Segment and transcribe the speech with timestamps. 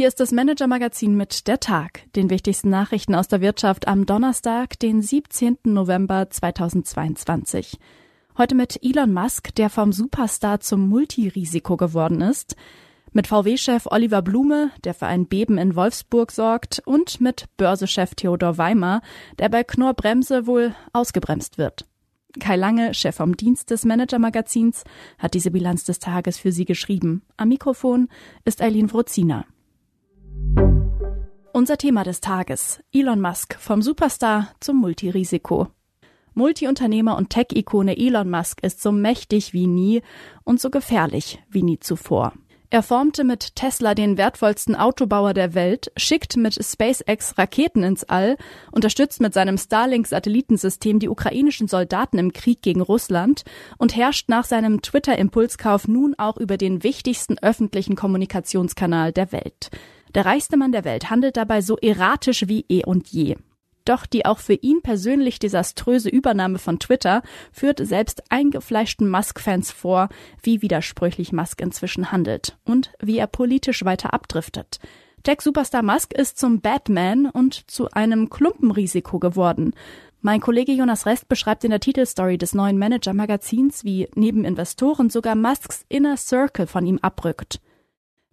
[0.00, 4.78] Hier ist das Manager-Magazin mit der Tag, den wichtigsten Nachrichten aus der Wirtschaft am Donnerstag,
[4.78, 5.58] den 17.
[5.64, 7.76] November 2022.
[8.38, 12.56] Heute mit Elon Musk, der vom Superstar zum Multirisiko geworden ist,
[13.12, 18.56] mit VW-Chef Oliver Blume, der für ein Beben in Wolfsburg sorgt, und mit Börsechef Theodor
[18.56, 19.02] Weimer,
[19.38, 21.84] der bei Knorr Bremse wohl ausgebremst wird.
[22.38, 24.82] Kai Lange, Chef vom Dienst des Manager-Magazins,
[25.18, 27.20] hat diese Bilanz des Tages für Sie geschrieben.
[27.36, 28.08] Am Mikrofon
[28.46, 29.44] ist Eileen Wrozina.
[31.52, 32.80] Unser Thema des Tages.
[32.92, 35.68] Elon Musk vom Superstar zum Multirisiko.
[36.34, 40.02] Multiunternehmer und Tech-Ikone Elon Musk ist so mächtig wie nie
[40.44, 42.32] und so gefährlich wie nie zuvor.
[42.72, 48.36] Er formte mit Tesla den wertvollsten Autobauer der Welt, schickt mit SpaceX Raketen ins All,
[48.70, 53.42] unterstützt mit seinem Starlink-Satellitensystem die ukrainischen Soldaten im Krieg gegen Russland
[53.76, 59.70] und herrscht nach seinem Twitter-Impulskauf nun auch über den wichtigsten öffentlichen Kommunikationskanal der Welt.
[60.14, 63.36] Der reichste Mann der Welt handelt dabei so erratisch wie eh und je.
[63.84, 67.22] Doch die auch für ihn persönlich desaströse Übernahme von Twitter
[67.52, 70.08] führt selbst eingefleischten Musk-Fans vor,
[70.42, 74.80] wie widersprüchlich Musk inzwischen handelt und wie er politisch weiter abdriftet.
[75.22, 79.74] Tech-Superstar Musk ist zum Batman und zu einem Klumpenrisiko geworden.
[80.22, 85.34] Mein Kollege Jonas Rest beschreibt in der Titelstory des neuen Manager-Magazins, wie neben Investoren sogar
[85.34, 87.60] Musks Inner Circle von ihm abrückt.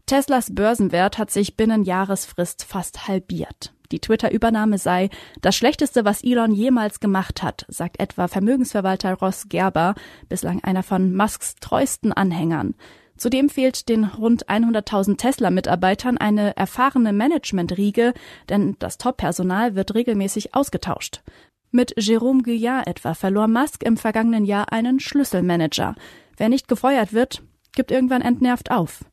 [0.08, 3.74] Teslas Börsenwert hat sich binnen Jahresfrist fast halbiert.
[3.92, 5.10] Die Twitter-Übernahme sei
[5.42, 9.96] das Schlechteste, was Elon jemals gemacht hat, sagt etwa Vermögensverwalter Ross Gerber,
[10.30, 12.76] bislang einer von Musks treuesten Anhängern.
[13.18, 18.14] Zudem fehlt den rund 100.000 Tesla-Mitarbeitern eine erfahrene Management-Riege,
[18.48, 21.22] denn das Top-Personal wird regelmäßig ausgetauscht.
[21.72, 25.96] Mit Jérôme Guyard etwa verlor Musk im vergangenen Jahr einen Schlüsselmanager.
[26.38, 27.44] Wer nicht gefeuert wird,
[27.76, 29.04] gibt irgendwann entnervt auf.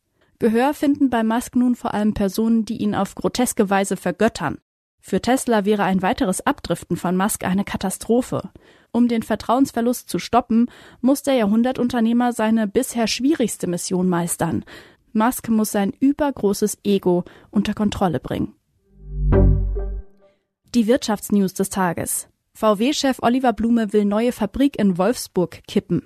[0.45, 4.59] Gehör finden bei Musk nun vor allem Personen, die ihn auf groteske Weise vergöttern.
[5.01, 8.51] Für Tesla wäre ein weiteres Abdriften von Musk eine Katastrophe.
[8.93, 14.67] Um den Vertrauensverlust zu stoppen, muss der Jahrhundertunternehmer seine bisher schwierigste Mission meistern.
[15.15, 18.55] Musk muss sein übergroßes Ego unter Kontrolle bringen.
[20.75, 22.29] Die Wirtschaftsnews des Tages.
[22.53, 26.03] VW-Chef Oliver Blume will neue Fabrik in Wolfsburg kippen.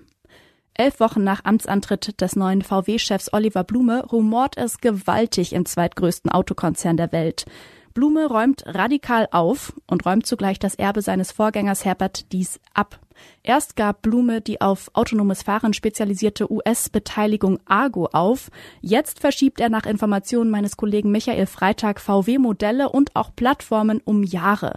[0.80, 6.96] Elf Wochen nach Amtsantritt des neuen VW-Chefs Oliver Blume rumort es gewaltig im zweitgrößten Autokonzern
[6.96, 7.46] der Welt.
[7.94, 13.00] Blume räumt radikal auf und räumt zugleich das Erbe seines Vorgängers Herbert Dies ab.
[13.42, 18.48] Erst gab Blume die auf autonomes Fahren spezialisierte US-Beteiligung Argo auf.
[18.80, 24.74] Jetzt verschiebt er nach Informationen meines Kollegen Michael Freitag VW-Modelle und auch Plattformen um Jahre.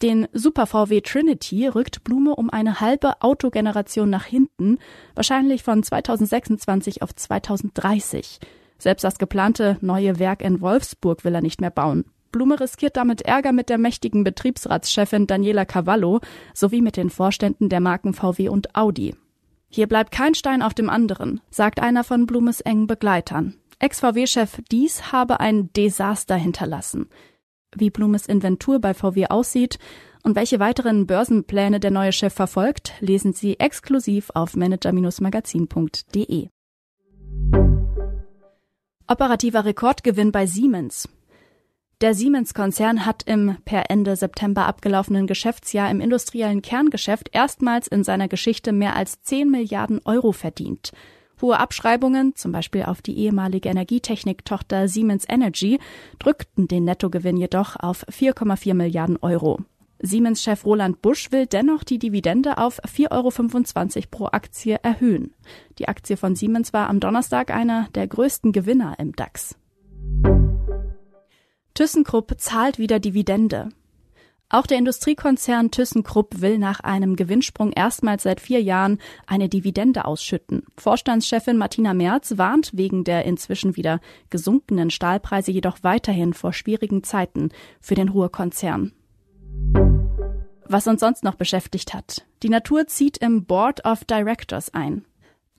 [0.00, 4.78] Den Super VW Trinity rückt Blume um eine halbe Autogeneration nach hinten,
[5.16, 8.38] wahrscheinlich von 2026 auf 2030.
[8.78, 12.04] Selbst das geplante neue Werk in Wolfsburg will er nicht mehr bauen.
[12.30, 16.20] Blume riskiert damit Ärger mit der mächtigen Betriebsratschefin Daniela Cavallo
[16.54, 19.16] sowie mit den Vorständen der Marken VW und Audi.
[19.68, 23.56] Hier bleibt kein Stein auf dem anderen, sagt einer von Blumes engen Begleitern.
[23.80, 27.08] Ex-VW-Chef Dies habe ein Desaster hinterlassen
[27.74, 29.78] wie Blumes Inventur bei VW aussieht
[30.22, 36.48] und welche weiteren Börsenpläne der neue Chef verfolgt, lesen Sie exklusiv auf manager-magazin.de.
[39.06, 41.08] Operativer Rekordgewinn bei Siemens.
[42.00, 48.28] Der Siemens-Konzern hat im per Ende September abgelaufenen Geschäftsjahr im industriellen Kerngeschäft erstmals in seiner
[48.28, 50.92] Geschichte mehr als 10 Milliarden Euro verdient.
[51.40, 55.78] Hohe Abschreibungen, zum Beispiel auf die ehemalige Energietechnik-Tochter Siemens Energy,
[56.18, 59.60] drückten den Nettogewinn jedoch auf 4,4 Milliarden Euro.
[60.00, 65.34] Siemens-Chef Roland Busch will dennoch die Dividende auf 4,25 Euro pro Aktie erhöhen.
[65.78, 69.56] Die Aktie von Siemens war am Donnerstag einer der größten Gewinner im DAX.
[71.74, 73.68] ThyssenKrupp zahlt wieder Dividende.
[74.50, 80.62] Auch der Industriekonzern ThyssenKrupp will nach einem Gewinnsprung erstmals seit vier Jahren eine Dividende ausschütten.
[80.78, 84.00] Vorstandschefin Martina Merz warnt wegen der inzwischen wieder
[84.30, 87.50] gesunkenen Stahlpreise jedoch weiterhin vor schwierigen Zeiten
[87.82, 88.92] für den Ruhrkonzern.
[90.64, 92.24] Was uns sonst noch beschäftigt hat.
[92.42, 95.04] Die Natur zieht im Board of Directors ein.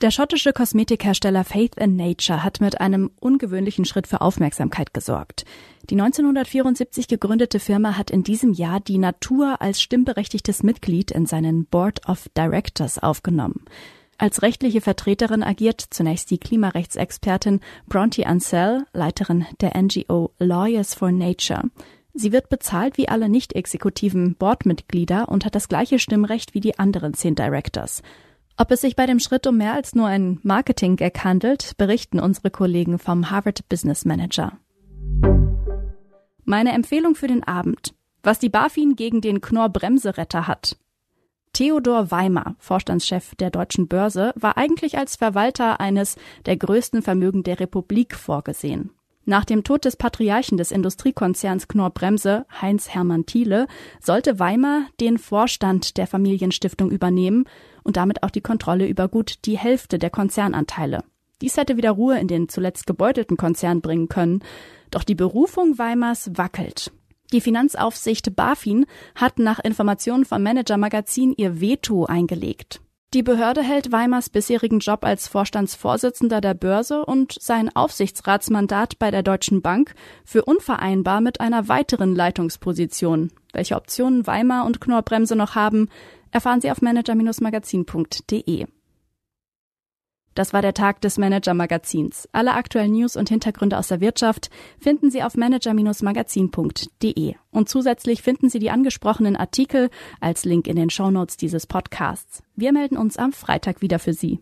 [0.02, 5.44] Der schottische Kosmetikhersteller Faith in Nature hat mit einem ungewöhnlichen Schritt für Aufmerksamkeit gesorgt.
[5.90, 11.66] Die 1974 gegründete Firma hat in diesem Jahr die Natur als stimmberechtigtes Mitglied in seinen
[11.66, 13.66] Board of Directors aufgenommen.
[14.20, 21.64] Als rechtliche Vertreterin agiert zunächst die Klimarechtsexpertin Bronte Ansell, Leiterin der NGO Lawyers for Nature.
[22.14, 26.78] Sie wird bezahlt wie alle nicht exekutiven Boardmitglieder und hat das gleiche Stimmrecht wie die
[26.78, 28.04] anderen zehn Directors.
[28.58, 32.52] Ob es sich bei dem Schritt um mehr als nur ein Marketing-Gag handelt, berichten unsere
[32.52, 34.60] Kollegen vom Harvard Business Manager.
[36.50, 37.94] Meine Empfehlung für den Abend.
[38.24, 40.78] Was die BaFin gegen den Knorr-Bremseretter hat.
[41.54, 46.16] Theodor Weimer, Vorstandschef der Deutschen Börse, war eigentlich als Verwalter eines
[46.48, 48.90] der größten Vermögen der Republik vorgesehen.
[49.26, 53.68] Nach dem Tod des Patriarchen des Industriekonzerns Knorr-Bremse, Heinz Hermann Thiele,
[54.02, 57.46] sollte Weimar den Vorstand der Familienstiftung übernehmen
[57.84, 61.04] und damit auch die Kontrolle über gut die Hälfte der Konzernanteile.
[61.42, 64.44] Dies hätte wieder Ruhe in den zuletzt gebeutelten Konzern bringen können.
[64.92, 66.92] Doch die Berufung Weimars wackelt.
[67.32, 72.82] Die Finanzaufsicht BaFin hat nach Informationen vom Manager Magazin ihr Veto eingelegt.
[73.14, 79.24] Die Behörde hält Weimars bisherigen Job als Vorstandsvorsitzender der Börse und sein Aufsichtsratsmandat bei der
[79.24, 83.32] Deutschen Bank für unvereinbar mit einer weiteren Leitungsposition.
[83.52, 85.90] Welche Optionen Weimar und Knorrbremse noch haben,
[86.30, 88.68] erfahren Sie auf manager-magazin.de.
[90.40, 92.30] Das war der Tag des Manager Magazins.
[92.32, 94.50] Alle aktuellen News und Hintergründe aus der Wirtschaft
[94.80, 97.36] finden Sie auf manager-magazin.de.
[97.52, 99.90] Und zusätzlich finden Sie die angesprochenen Artikel
[100.22, 102.42] als Link in den Shownotes dieses Podcasts.
[102.56, 104.40] Wir melden uns am Freitag wieder für Sie.